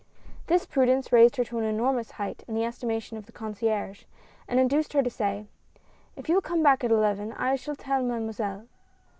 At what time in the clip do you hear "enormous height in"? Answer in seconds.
1.63-2.55